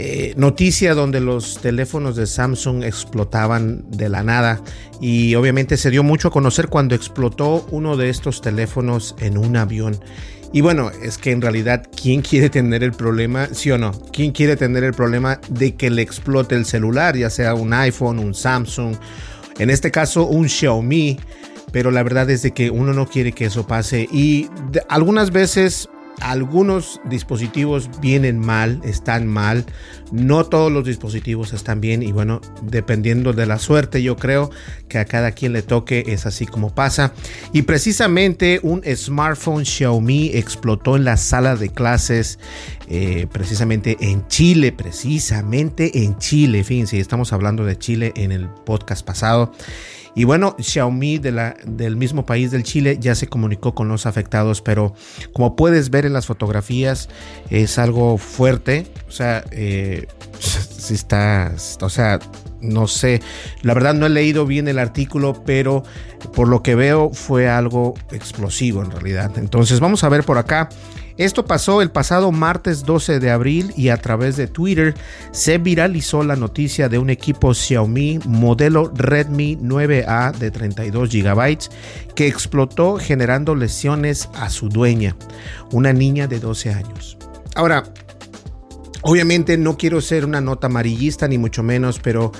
[0.00, 4.62] eh, noticia donde los teléfonos de Samsung explotaban de la nada
[5.00, 9.56] y obviamente se dio mucho a conocer cuando explotó uno de estos teléfonos en un
[9.56, 9.98] avión.
[10.52, 13.90] Y bueno, es que en realidad, ¿quién quiere tener el problema, sí o no?
[14.12, 18.20] ¿Quién quiere tener el problema de que le explote el celular, ya sea un iPhone,
[18.20, 18.94] un Samsung,
[19.58, 21.18] en este caso un Xiaomi?
[21.72, 25.32] Pero la verdad es de que uno no quiere que eso pase y de- algunas
[25.32, 25.88] veces
[26.20, 29.64] algunos dispositivos vienen mal, están mal,
[30.12, 34.50] no todos los dispositivos están bien y bueno, dependiendo de la suerte yo creo
[34.88, 37.12] que a cada quien le toque es así como pasa.
[37.52, 42.38] Y precisamente un smartphone Xiaomi explotó en la sala de clases,
[42.88, 49.04] eh, precisamente en Chile, precisamente en Chile, fíjense, estamos hablando de Chile en el podcast
[49.04, 49.52] pasado.
[50.18, 54.92] Y bueno, Xiaomi del mismo país del Chile ya se comunicó con los afectados, pero
[55.32, 57.08] como puedes ver en las fotografías
[57.50, 58.88] es algo fuerte.
[59.06, 60.08] O sea, eh,
[60.40, 62.18] sí está, o sea,
[62.60, 63.20] no sé,
[63.62, 65.82] la verdad no he leído bien el artículo, pero
[66.34, 69.32] por lo que veo fue algo explosivo en realidad.
[69.36, 70.68] Entonces vamos a ver por acá.
[71.18, 74.94] Esto pasó el pasado martes 12 de abril y a través de Twitter
[75.32, 81.58] se viralizó la noticia de un equipo Xiaomi modelo Redmi 9A de 32 GB
[82.14, 85.16] que explotó generando lesiones a su dueña,
[85.72, 87.18] una niña de 12 años.
[87.56, 87.82] Ahora,
[89.02, 92.32] Obviamente no quiero ser una nota amarillista ni mucho menos, pero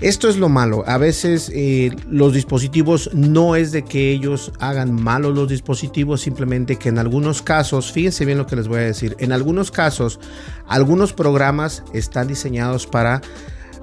[0.00, 0.82] esto es lo malo.
[0.86, 6.76] A veces eh, los dispositivos no es de que ellos hagan malos los dispositivos, simplemente
[6.76, 10.18] que en algunos casos, fíjense bien lo que les voy a decir, en algunos casos
[10.66, 13.20] algunos programas están diseñados para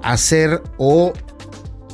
[0.02, 1.14] hacer o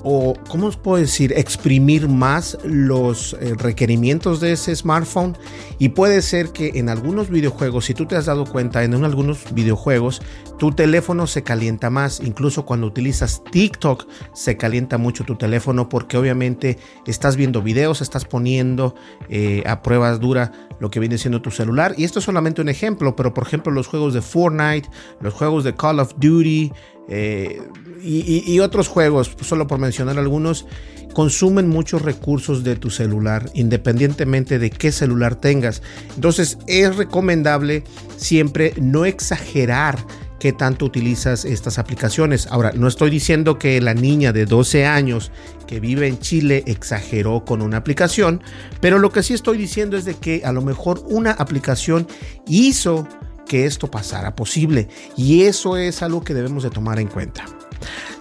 [0.04, 5.38] o, ¿cómo os puedo decir?, exprimir más los eh, requerimientos de ese smartphone.
[5.80, 9.54] Y puede ser que en algunos videojuegos, si tú te has dado cuenta, en algunos
[9.54, 10.22] videojuegos,
[10.60, 12.20] tu teléfono se calienta más.
[12.20, 18.26] Incluso cuando utilizas TikTok, se calienta mucho tu teléfono porque obviamente estás viendo videos, estás
[18.26, 18.96] poniendo
[19.30, 21.96] eh, a pruebas dura lo que viene siendo tu celular.
[21.98, 24.90] Y esto es solamente un ejemplo, pero por ejemplo los juegos de Fortnite,
[25.22, 26.72] los juegos de Call of Duty,
[27.10, 27.62] eh,
[28.04, 30.66] y, otros juegos, solo por mencionar algunos,
[31.14, 35.82] consumen muchos recursos de tu celular, independientemente de qué celular tengas.
[36.16, 37.84] Entonces es recomendable
[38.18, 39.98] siempre no exagerar
[40.40, 42.48] qué tanto utilizas estas aplicaciones.
[42.48, 45.32] Ahora, no estoy diciendo que la niña de 12 años
[45.68, 48.42] que vive en Chile exageró con una aplicación,
[48.82, 52.08] pero lo que sí estoy diciendo es de que a lo mejor una aplicación
[52.46, 53.08] hizo
[53.48, 57.46] que esto pasara posible y eso es algo que debemos de tomar en cuenta.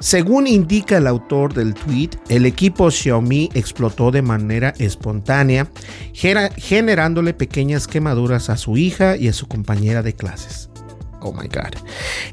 [0.00, 5.68] Según indica el autor del tweet, el equipo Xiaomi explotó de manera espontánea,
[6.14, 10.68] generándole pequeñas quemaduras a su hija y a su compañera de clases.
[11.20, 11.78] Oh my God.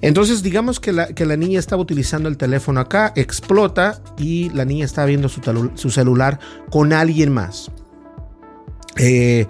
[0.01, 5.05] Entonces, digamos que la, niña estaba utilizando el teléfono acá, explota y la niña estaba
[5.05, 5.41] viendo su,
[5.75, 6.39] su celular
[6.71, 7.71] con alguien más.
[8.97, 9.45] Eh,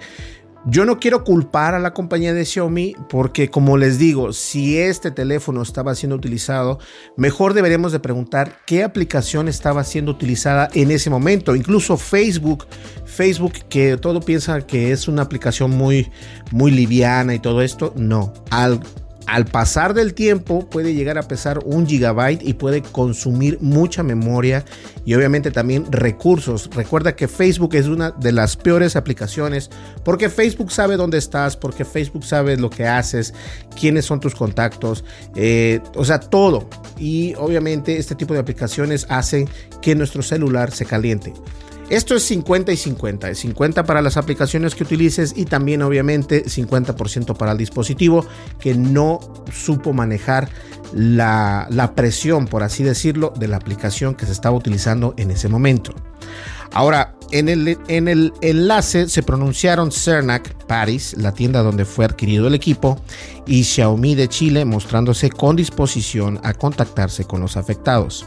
[0.66, 5.10] yo no quiero culpar a la compañía de Xiaomi porque como les digo, si este
[5.10, 6.78] teléfono estaba siendo utilizado,
[7.16, 11.56] mejor deberíamos de preguntar qué aplicación estaba siendo utilizada en ese momento.
[11.56, 12.66] Incluso Facebook,
[13.04, 16.10] Facebook que todo piensa que es una aplicación muy
[16.50, 18.32] muy liviana y todo esto, no.
[18.50, 18.80] Al
[19.30, 24.64] al pasar del tiempo puede llegar a pesar un gigabyte y puede consumir mucha memoria
[25.04, 26.68] y obviamente también recursos.
[26.74, 29.70] Recuerda que Facebook es una de las peores aplicaciones
[30.04, 33.32] porque Facebook sabe dónde estás, porque Facebook sabe lo que haces,
[33.78, 35.04] quiénes son tus contactos,
[35.36, 36.68] eh, o sea, todo.
[36.98, 39.48] Y obviamente este tipo de aplicaciones hacen
[39.80, 41.32] que nuestro celular se caliente.
[41.90, 47.36] Esto es 50 y 50, 50 para las aplicaciones que utilices y también obviamente 50%
[47.36, 48.24] para el dispositivo
[48.60, 49.18] que no
[49.52, 50.48] supo manejar
[50.94, 55.48] la, la presión, por así decirlo, de la aplicación que se estaba utilizando en ese
[55.48, 55.92] momento.
[56.72, 62.46] Ahora, en el, en el enlace se pronunciaron Cernac Paris, la tienda donde fue adquirido
[62.46, 63.00] el equipo,
[63.46, 68.26] y Xiaomi de Chile mostrándose con disposición a contactarse con los afectados.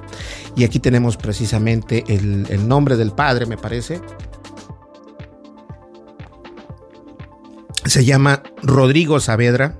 [0.55, 4.01] Y aquí tenemos precisamente el, nombre del padre, me parece.
[7.85, 9.79] Se llama Rodrigo Saavedra.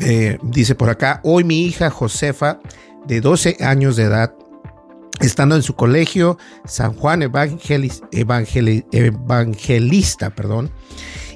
[0.00, 2.60] Eh, dice por acá, hoy mi hija Josefa,
[3.06, 4.34] de 12 años de edad,
[5.20, 8.08] estando en su colegio San Juan Evangelista,
[10.30, 10.70] perdón,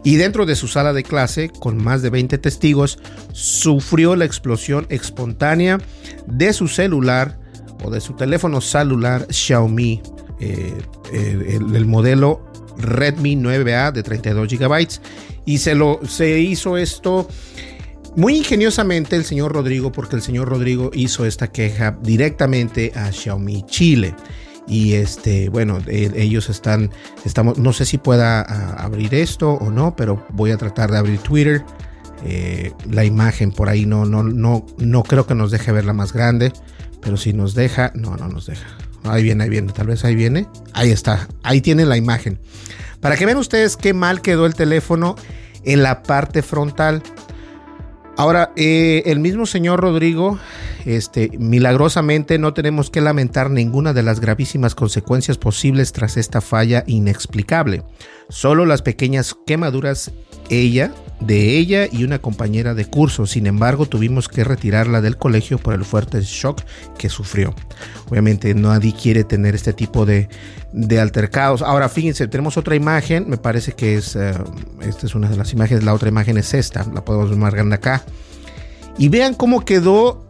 [0.04, 2.99] y dentro de su sala de clase, con más de 20 testigos,
[3.33, 5.78] sufrió la explosión espontánea
[6.26, 7.38] de su celular
[7.85, 10.02] o de su teléfono celular Xiaomi,
[10.40, 10.75] eh,
[11.12, 12.45] el, modelo
[12.78, 14.88] Redmi 9A de 32 GB.
[15.45, 17.28] Y se, lo, se hizo esto
[18.16, 23.64] muy ingeniosamente el señor Rodrigo, porque el señor Rodrigo hizo esta queja directamente a Xiaomi
[23.66, 24.14] Chile.
[24.69, 26.90] Y este, bueno, ellos están,
[27.25, 31.19] estamos, no sé si pueda abrir esto o no, pero voy a tratar de abrir
[31.19, 31.64] Twitter.
[32.25, 36.12] Eh, la imagen por ahí no, no, no, no creo que nos deje verla más
[36.12, 36.52] grande,
[37.00, 38.66] pero si nos deja, no, no nos deja.
[39.04, 40.47] Ahí viene, ahí viene, tal vez ahí viene.
[40.73, 42.38] Ahí está, ahí tienen la imagen.
[43.00, 45.16] Para que vean ustedes qué mal quedó el teléfono
[45.64, 47.02] en la parte frontal.
[48.16, 50.38] Ahora, eh, el mismo señor Rodrigo,
[50.85, 56.85] este, milagrosamente no tenemos que lamentar ninguna de las gravísimas consecuencias posibles tras esta falla
[56.87, 57.83] inexplicable.
[58.28, 60.12] Solo las pequeñas quemaduras
[60.50, 60.92] ella,
[61.26, 63.26] de ella y una compañera de curso.
[63.26, 66.62] Sin embargo, tuvimos que retirarla del colegio por el fuerte shock
[66.99, 67.55] que sufrió.
[68.09, 70.29] Obviamente nadie quiere tener este tipo de,
[71.00, 71.62] altercados.
[71.62, 74.35] Ahora, fíjense, tenemos otra imagen, me parece que es, eh,
[74.81, 78.02] esta es una de las imágenes, la otra imagen es esta, la podemos grande acá.
[78.99, 80.26] Y vean cómo quedó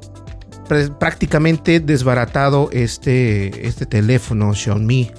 [0.98, 5.10] prácticamente desbaratado este, este teléfono Xiaomi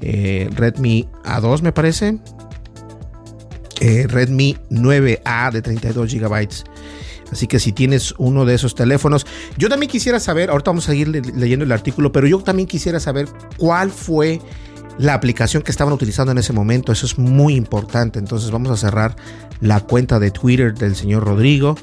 [0.00, 2.18] eh, Redmi A2 me parece.
[3.86, 6.48] Eh, Redmi 9A de 32 GB.
[7.30, 9.24] Así que si tienes uno de esos teléfonos,
[9.56, 12.98] yo también quisiera saber, ahorita vamos a seguir leyendo el artículo, pero yo también quisiera
[12.98, 14.40] saber cuál fue
[14.98, 16.90] la aplicación que estaban utilizando en ese momento.
[16.90, 18.18] Eso es muy importante.
[18.18, 19.14] Entonces vamos a cerrar
[19.60, 21.76] la cuenta de Twitter del señor Rodrigo.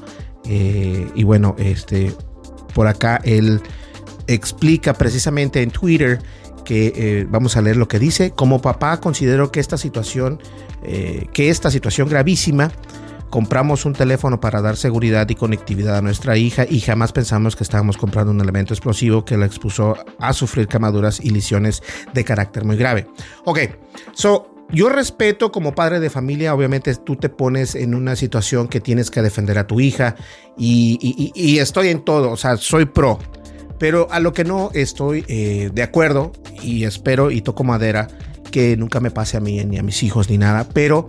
[0.44, 2.12] Eh, y bueno, este,
[2.74, 3.62] por acá él
[4.26, 6.18] explica precisamente en Twitter
[6.64, 8.32] que eh, vamos a leer lo que dice.
[8.32, 10.40] Como papá considero que esta situación,
[10.82, 12.72] eh, que esta situación gravísima,
[13.30, 17.64] compramos un teléfono para dar seguridad y conectividad a nuestra hija y jamás pensamos que
[17.64, 22.64] estábamos comprando un elemento explosivo que la expuso a sufrir quemaduras y lesiones de carácter
[22.64, 23.08] muy grave.
[23.44, 23.58] Ok,
[24.12, 28.80] so yo respeto como padre de familia, obviamente tú te pones en una situación que
[28.80, 30.14] tienes que defender a tu hija
[30.56, 33.18] y, y estoy en todo, o sea, soy pro.
[33.78, 38.08] Pero a lo que no estoy eh, de acuerdo y espero y toco madera
[38.50, 41.08] que nunca me pase a mí ni a mis hijos ni nada, pero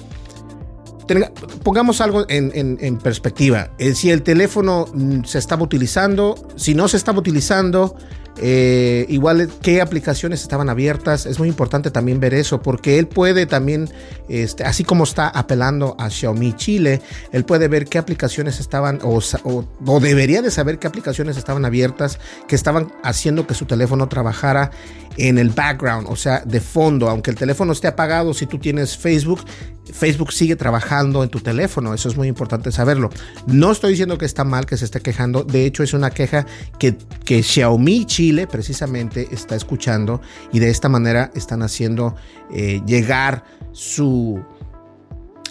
[1.63, 3.71] pongamos algo en, perspectiva.
[3.77, 7.95] Eh, si el teléfono mm, se estaba utilizando, si no se estaba utilizando,
[8.37, 11.25] eh, igual qué aplicaciones estaban abiertas.
[11.25, 13.89] Es muy importante también ver eso porque él puede también,
[14.27, 17.01] este, así como está apelando a Xiaomi Chile,
[17.31, 22.19] él puede ver qué aplicaciones estaban o, o, debería de saber qué aplicaciones estaban abiertas
[22.47, 24.71] que estaban haciendo que su teléfono trabajara
[25.17, 27.09] en el background, o sea, de fondo.
[27.09, 29.45] Aunque el teléfono esté apagado, si tú tienes Facebook,
[29.93, 31.93] Facebook sigue trabajando en tu teléfono.
[31.93, 33.09] Eso es muy importante saberlo.
[33.47, 35.43] No estoy diciendo que está mal que se esté quejando.
[35.43, 36.45] De hecho, es una queja
[36.79, 42.15] que, que Xiaomi Chile precisamente está escuchando y de esta manera están haciendo
[42.53, 44.43] eh, llegar su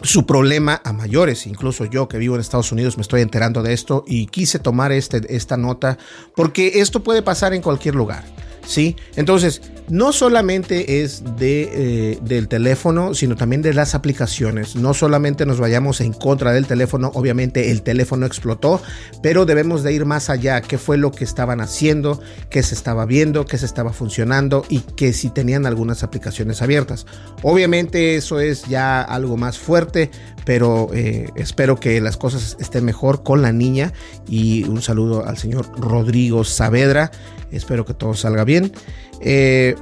[0.03, 1.47] su problema a mayores.
[1.47, 4.93] Incluso yo que vivo en Estados Unidos me estoy enterando de esto y quise tomar
[4.93, 5.99] este, esta nota
[6.37, 8.25] porque esto puede pasar en cualquier lugar.
[8.67, 8.97] ¿Sí?
[9.17, 14.77] Entonces, no solamente es de, eh, del teléfono, sino también de las aplicaciones.
[14.77, 18.81] No solamente nos vayamos en contra del teléfono, obviamente el teléfono explotó,
[19.23, 20.63] pero debemos de ir más allá.
[20.63, 22.21] ¿Qué fue lo que estaban haciendo?
[22.49, 23.45] ¿Qué se estaba viendo?
[23.45, 24.65] ¿Qué se estaba funcionando?
[24.69, 27.07] Y que si tenían algunas aplicaciones abiertas.
[27.43, 30.11] Obviamente eso es ya algo más fuerte,
[30.45, 33.93] pero eh, espero que las cosas estén mejor con la niña.
[34.29, 37.11] Y un saludo al señor Rodrigo Saavedra.
[37.51, 38.73] Espero que todo salga bien.
[39.21, 39.75] Eh,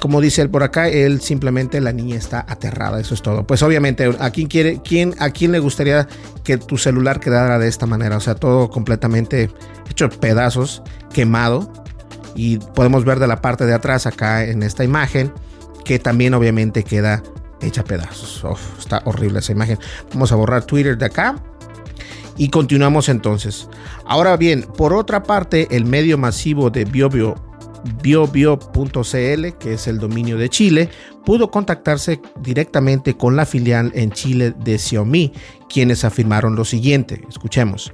[0.00, 3.46] como dice él por acá, él simplemente la niña está aterrada, eso es todo.
[3.46, 6.08] Pues obviamente, ¿a quién quiere, quién, a quién le gustaría
[6.42, 8.16] que tu celular quedara de esta manera?
[8.16, 9.48] O sea, todo completamente
[9.88, 10.82] hecho pedazos,
[11.12, 11.72] quemado.
[12.34, 15.32] Y podemos ver de la parte de atrás acá en esta imagen
[15.84, 17.22] que también obviamente queda
[17.62, 18.44] hecha pedazos.
[18.78, 19.78] está horrible esa imagen.
[20.12, 21.36] Vamos a borrar Twitter de acá.
[22.36, 23.68] Y continuamos entonces.
[24.06, 27.51] Ahora bien, por otra parte, el medio masivo de BioBio
[28.02, 30.90] biobio.cl, que es el dominio de Chile,
[31.24, 35.32] pudo contactarse directamente con la filial en Chile de Xiaomi,
[35.68, 37.22] quienes afirmaron lo siguiente.
[37.28, 37.92] Escuchemos.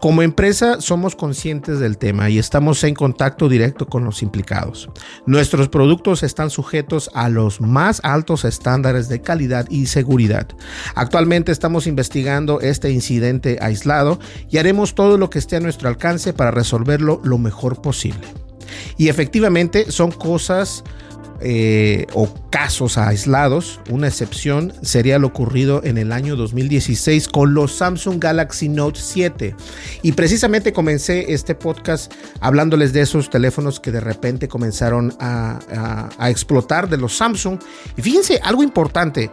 [0.00, 4.90] Como empresa somos conscientes del tema y estamos en contacto directo con los implicados.
[5.24, 10.48] Nuestros productos están sujetos a los más altos estándares de calidad y seguridad.
[10.94, 14.18] Actualmente estamos investigando este incidente aislado
[14.50, 18.43] y haremos todo lo que esté a nuestro alcance para resolverlo lo mejor posible.
[18.96, 20.84] Y efectivamente son cosas
[21.40, 23.80] eh, o casos aislados.
[23.90, 29.54] Una excepción sería lo ocurrido en el año 2016 con los Samsung Galaxy Note 7.
[30.02, 36.30] Y precisamente comencé este podcast hablándoles de esos teléfonos que de repente comenzaron a, a
[36.30, 37.58] explotar de los Samsung.
[37.96, 39.30] Y fíjense, algo importante.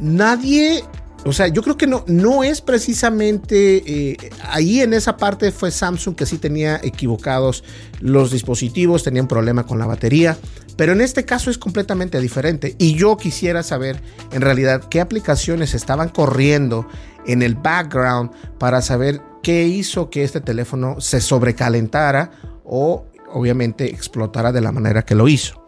[0.00, 0.82] Nadie
[1.24, 4.16] o sea, yo creo que no, no es precisamente eh,
[4.48, 7.62] ahí en esa parte fue Samsung que sí tenía equivocados
[8.00, 10.36] los dispositivos, tenían problema con la batería,
[10.76, 12.74] pero en este caso es completamente diferente.
[12.78, 14.02] Y yo quisiera saber
[14.32, 16.88] en realidad qué aplicaciones estaban corriendo
[17.26, 22.32] en el background para saber qué hizo que este teléfono se sobrecalentara
[22.64, 25.62] o obviamente explotara de la manera que lo hizo.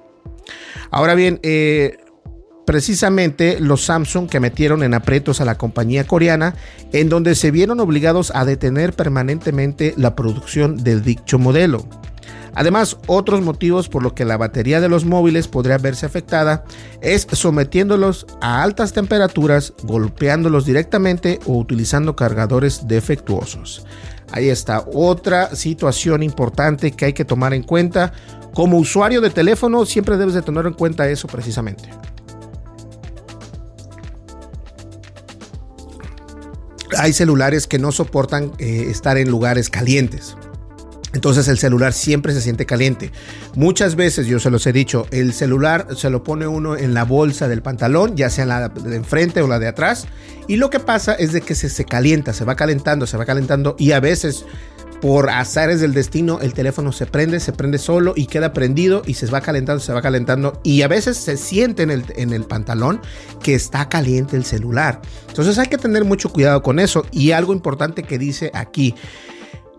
[0.91, 1.99] Ahora bien, eh,
[2.65, 6.55] precisamente los Samsung que metieron en aprietos a la compañía coreana,
[6.93, 11.87] en donde se vieron obligados a detener permanentemente la producción del dicho modelo.
[12.57, 16.65] Además, otros motivos por los que la batería de los móviles podría verse afectada
[17.01, 23.85] es sometiéndolos a altas temperaturas, golpeándolos directamente o utilizando cargadores defectuosos.
[24.31, 28.13] Ahí está otra situación importante que hay que tomar en cuenta.
[28.55, 31.89] Como usuario de teléfono siempre debes de tener en cuenta eso precisamente.
[36.99, 40.37] Hay celulares que no soportan eh, estar en lugares calientes.
[41.15, 43.13] Entonces el celular siempre se siente caliente.
[43.55, 47.05] Muchas veces, yo se los he dicho, el celular se lo pone uno en la
[47.05, 50.07] bolsa del pantalón, ya sea la de enfrente o la de atrás.
[50.49, 53.25] Y lo que pasa es de que se, se calienta, se va calentando, se va
[53.25, 53.77] calentando.
[53.79, 54.45] Y a veces,
[55.01, 59.15] por azares del destino, el teléfono se prende, se prende solo y queda prendido y
[59.15, 60.61] se va calentando, se va calentando.
[60.63, 63.01] Y a veces se siente en el, en el pantalón
[63.43, 65.01] que está caliente el celular.
[65.29, 67.05] Entonces hay que tener mucho cuidado con eso.
[67.11, 68.95] Y algo importante que dice aquí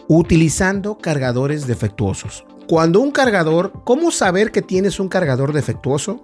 [0.08, 2.46] utilizando cargadores defectuosos.
[2.68, 6.22] Cuando un cargador, ¿cómo saber que tienes un cargador defectuoso?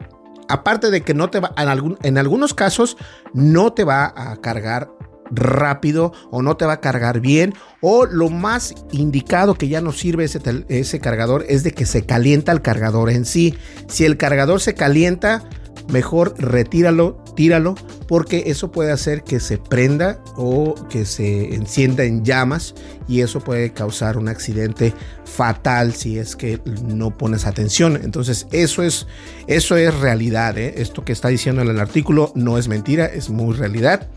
[0.47, 2.97] Aparte de que no te va, en, en algunos casos
[3.33, 4.91] no te va a cargar
[5.31, 9.91] rápido o no te va a cargar bien o lo más indicado que ya no
[9.91, 13.55] sirve ese, ese cargador es de que se calienta el cargador en sí.
[13.87, 15.43] Si el cargador se calienta,
[15.89, 17.75] mejor retíralo, tíralo,
[18.07, 22.75] porque eso puede hacer que se prenda o que se encienda en llamas
[23.07, 24.93] y eso puede causar un accidente
[25.25, 27.99] fatal si es que no pones atención.
[28.01, 29.07] Entonces, eso es,
[29.47, 30.57] eso es realidad.
[30.57, 30.75] ¿eh?
[30.77, 34.07] Esto que está diciendo en el artículo no es mentira, es muy realidad.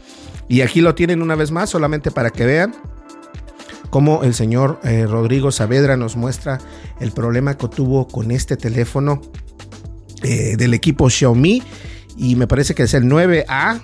[0.48, 2.74] Y aquí lo tienen una vez más, solamente para que vean
[3.90, 6.58] cómo el señor eh, Rodrigo Saavedra nos muestra
[6.98, 9.20] el problema que tuvo con este teléfono
[10.24, 11.62] eh, del equipo Xiaomi
[12.16, 13.80] y me parece que es el 9A.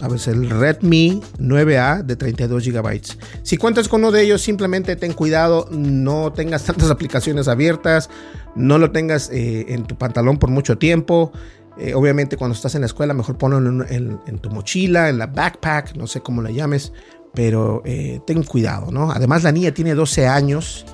[0.00, 3.00] A ver, el Redmi 9A de 32 GB.
[3.42, 8.10] Si cuentas con uno de ellos, simplemente ten cuidado, no tengas tantas aplicaciones abiertas,
[8.56, 11.32] no lo tengas eh, en tu pantalón por mucho tiempo.
[11.78, 15.96] Eh, obviamente cuando estás en la escuela, mejor ponlo en, tu mochila, en la backpack,
[15.96, 16.92] no sé cómo la llames,
[17.34, 17.82] pero
[18.26, 19.10] ten cuidado, ¿no?
[19.10, 20.86] Además la niña tiene 12 años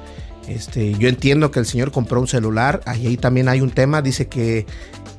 [0.51, 4.27] este, yo entiendo que el señor compró un celular, ahí también hay un tema, dice
[4.27, 4.67] que,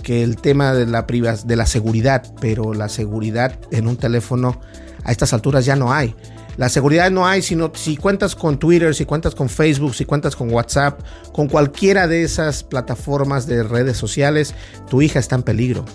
[0.04, 4.60] que el tema de la, de la seguridad, pero la seguridad en un teléfono
[5.06, 6.16] a estas alturas ya no hay.
[6.58, 10.36] La seguridad no hay, sino si cuentas con Twitter, si cuentas con Facebook, si cuentas
[10.36, 14.54] con WhatsApp, con cualquiera de esas plataformas de redes sociales,
[14.90, 15.86] tu hija está en peligro.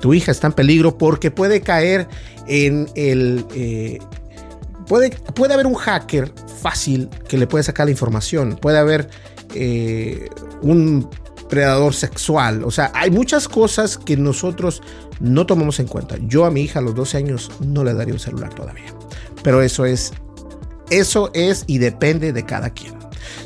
[0.00, 2.08] Tu hija está en peligro porque puede caer
[2.46, 3.44] en el...
[3.54, 3.98] Eh,
[4.86, 8.56] puede, puede haber un hacker fácil que le puede sacar la información.
[8.60, 9.08] Puede haber
[9.54, 10.28] eh,
[10.62, 11.08] un
[11.48, 12.64] predador sexual.
[12.64, 14.82] O sea, hay muchas cosas que nosotros
[15.20, 16.16] no tomamos en cuenta.
[16.22, 18.92] Yo a mi hija a los 12 años no le daría un celular todavía.
[19.44, 20.12] Pero eso es,
[20.90, 22.94] eso es y depende de cada quien.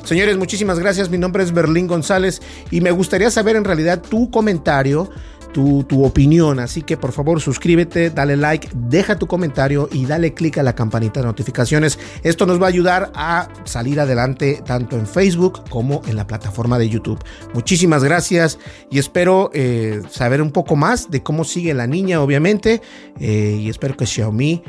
[0.05, 1.11] Señores, muchísimas gracias.
[1.11, 5.11] Mi nombre es Berlín González y me gustaría saber en realidad tu comentario
[5.53, 6.59] tu, opinión.
[6.61, 10.75] Así que por favor suscríbete, dale like, deja tu comentario y dale click a la
[10.75, 11.99] campanita de notificaciones.
[12.23, 16.79] Esto nos va a ayudar a salir adelante tanto en Facebook como en la plataforma
[16.79, 17.23] de YouTube.
[17.55, 18.59] Muchísimas gracias
[18.91, 22.81] y espero eh, saber un poco más de cómo sigue la niña, obviamente.
[23.19, 24.63] Eh, y espero que Xiaomi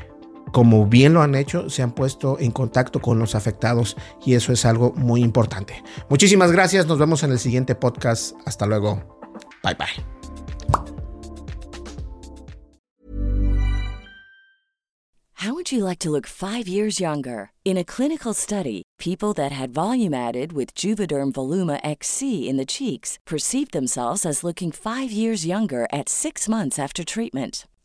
[0.52, 4.52] como bien lo han hecho, se han puesto en contacto con los afectados y eso
[4.52, 5.84] es algo muy importante.
[6.10, 8.36] Muchísimas gracias, nos vemos en el siguiente podcast.
[8.46, 9.20] Hasta luego.
[9.64, 10.20] Bye bye.
[15.40, 17.52] How would you like to look five years younger?
[17.64, 22.66] In a clinical study, people that had volume added with Juvederm Voluma XC in the
[22.66, 27.66] cheeks perceived themselves as looking five years younger at six months after treatment.